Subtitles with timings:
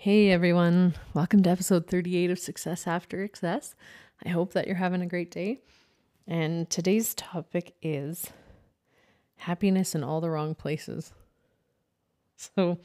[0.00, 3.74] Hey everyone, welcome to episode 38 of Success After Excess.
[4.24, 5.58] I hope that you're having a great day.
[6.24, 8.30] And today's topic is
[9.38, 11.12] happiness in all the wrong places.
[12.36, 12.78] So,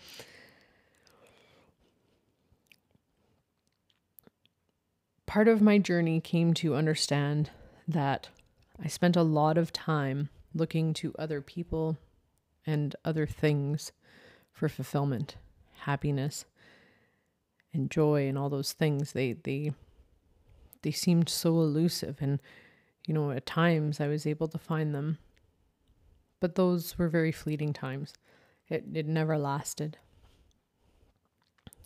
[5.28, 7.52] part of my journey came to understand
[7.88, 8.30] that
[8.84, 12.00] I spent a lot of time looking to other people
[12.66, 13.92] and other things
[14.52, 15.36] for fulfillment,
[15.82, 16.46] happiness,
[17.74, 19.14] and joy and all those things.
[19.14, 19.74] They they
[20.82, 22.40] they seemed so elusive and
[23.08, 25.18] you know, at times I was able to find them.
[26.40, 28.14] But those were very fleeting times.
[28.70, 29.98] It it never lasted.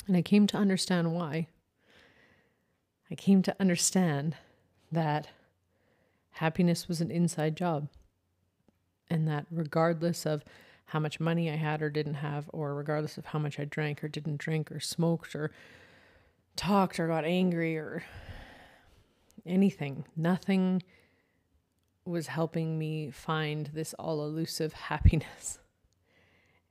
[0.07, 1.47] And I came to understand why.
[3.11, 4.35] I came to understand
[4.91, 5.29] that
[6.31, 7.89] happiness was an inside job.
[9.09, 10.43] And that regardless of
[10.87, 14.03] how much money I had or didn't have, or regardless of how much I drank
[14.03, 15.51] or didn't drink, or smoked, or
[16.55, 18.03] talked, or got angry, or
[19.45, 20.81] anything, nothing
[22.05, 25.59] was helping me find this all elusive happiness.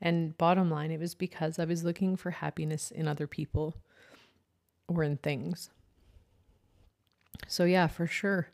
[0.01, 3.77] And bottom line, it was because I was looking for happiness in other people
[4.89, 5.71] or in things.
[7.49, 8.49] So, yeah, for sure.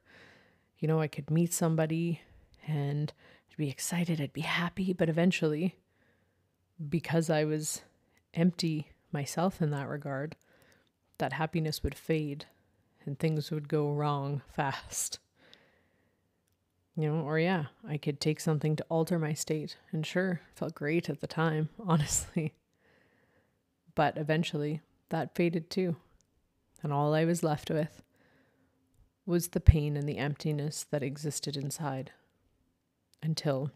[0.79, 2.21] You know, I could meet somebody
[2.67, 3.13] and
[3.53, 5.77] I'd be excited, I'd be happy, but eventually,
[6.89, 7.83] because I was
[8.33, 10.37] empty myself in that regard,
[11.19, 12.47] that happiness would fade
[13.05, 15.19] and things would go wrong fast.
[16.97, 19.77] You know, or yeah, I could take something to alter my state.
[19.93, 22.55] And sure, felt great at the time, honestly.
[23.95, 25.97] But eventually, that faded too.
[26.83, 28.03] And all I was left with
[29.27, 32.13] was the pain and the emptiness that existed inside
[33.23, 33.71] until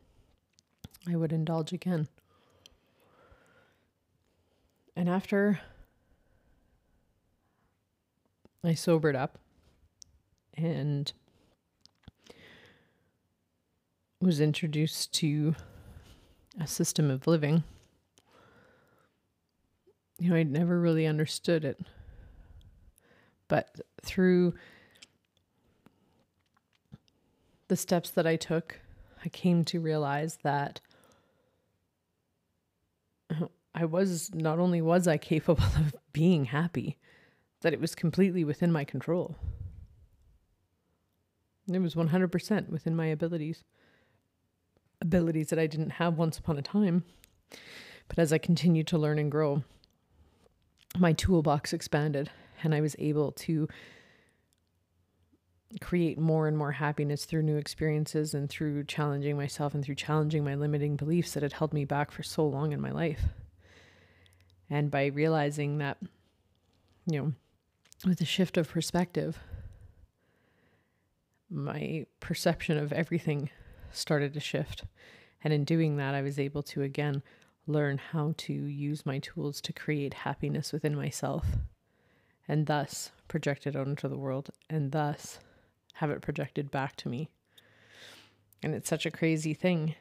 [1.08, 2.08] I would indulge again.
[4.96, 5.60] And after
[8.64, 9.38] I sobered up
[10.54, 11.12] and
[14.20, 15.54] was introduced to
[16.60, 17.62] a system of living.
[20.18, 21.78] You know, I'd never really understood it.
[23.48, 24.54] But through
[27.68, 28.80] the steps that I took,
[29.26, 30.80] I came to realize that
[33.74, 36.96] I was not only was I capable of being happy,
[37.62, 39.36] that it was completely within my control.
[41.70, 43.64] It was 100% within my abilities
[45.02, 47.04] abilities that I didn't have once upon a time.
[48.08, 49.62] But as I continued to learn and grow,
[50.96, 52.30] my toolbox expanded
[52.62, 53.68] and I was able to
[55.80, 60.44] create more and more happiness through new experiences and through challenging myself and through challenging
[60.44, 63.22] my limiting beliefs that had held me back for so long in my life.
[64.70, 65.98] And by realizing that,
[67.06, 67.32] you know,
[68.06, 69.38] with a shift of perspective,
[71.50, 73.50] my perception of everything
[73.92, 74.84] started to shift.
[75.44, 77.22] And in doing that, I was able to again
[77.66, 81.46] learn how to use my tools to create happiness within myself
[82.48, 85.40] and thus project it out into the world and thus
[85.96, 87.28] have it projected back to me.
[88.62, 89.94] And it's such a crazy thing.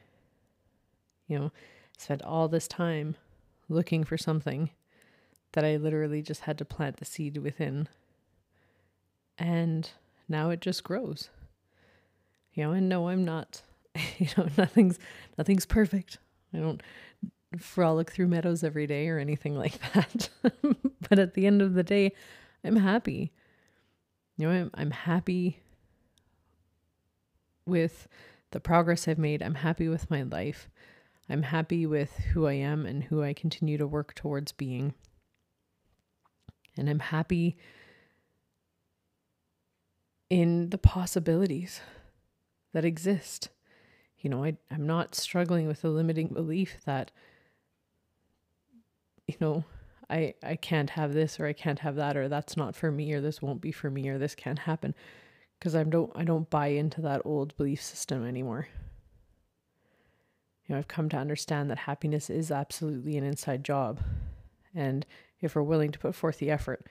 [1.26, 1.52] You know,
[1.98, 3.16] spent all this time
[3.68, 4.70] looking for something
[5.52, 7.88] that I literally just had to plant the seed within.
[9.38, 9.90] And
[10.28, 11.30] now it just grows.
[12.52, 13.62] You know, and no, I'm not
[14.18, 14.98] you know, nothing's
[15.38, 16.18] nothing's perfect.
[16.52, 16.82] I don't
[17.58, 20.28] frolic through meadows every day or anything like that.
[21.08, 22.12] but at the end of the day,
[22.64, 23.32] I'm happy.
[24.36, 25.60] You know, I'm, I'm happy
[27.66, 28.08] with
[28.52, 29.42] the progress I've made.
[29.42, 30.68] I'm happy with my life.
[31.28, 34.94] I'm happy with who I am and who I continue to work towards being.
[36.76, 37.56] And I'm happy
[40.30, 41.80] in the possibilities
[42.72, 43.48] that exist
[44.26, 47.12] you know, I, I'm not struggling with a limiting belief that,
[49.28, 49.62] you know,
[50.08, 53.12] I, I can't have this or I can't have that or that's not for me
[53.12, 54.96] or this won't be for me or this can't happen
[55.58, 58.68] because I don't I don't buy into that old belief system anymore.
[60.66, 64.00] You know, I've come to understand that happiness is absolutely an inside job.
[64.74, 65.06] And
[65.40, 66.86] if we're willing to put forth the effort,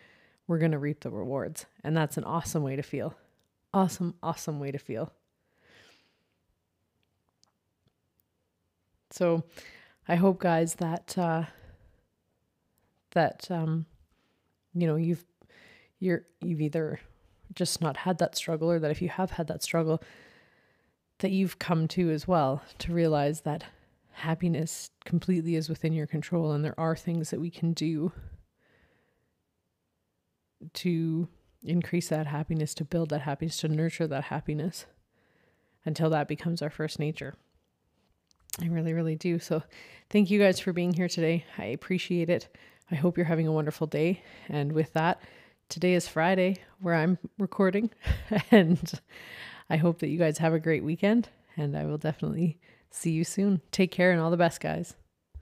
[0.47, 1.65] we're going to reap the rewards.
[1.83, 3.15] And that's an awesome way to feel.
[3.73, 5.11] Awesome, awesome way to feel.
[9.11, 9.43] So
[10.07, 11.43] I hope guys that uh
[13.11, 13.85] that um
[14.73, 15.25] you know you've
[15.99, 16.99] you're you've either
[17.55, 20.01] just not had that struggle or that if you have had that struggle
[21.19, 23.63] that you've come to as well to realize that
[24.11, 28.11] happiness completely is within your control and there are things that we can do
[30.73, 31.27] to
[31.63, 34.85] increase that happiness, to build that happiness, to nurture that happiness
[35.85, 37.35] until that becomes our first nature.
[38.61, 39.39] I really, really do.
[39.39, 39.63] So,
[40.09, 41.45] thank you guys for being here today.
[41.57, 42.47] I appreciate it.
[42.89, 44.23] I hope you're having a wonderful day.
[44.47, 45.21] And with that,
[45.69, 47.91] today is Friday where I'm recording.
[48.51, 48.99] and
[49.69, 51.29] I hope that you guys have a great weekend.
[51.57, 52.59] And I will definitely
[52.91, 53.61] see you soon.
[53.71, 54.95] Take care and all the best, guys.